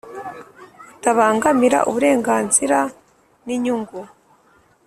[0.87, 2.79] Butabangamira uburenganzira
[3.45, 3.99] n inyungu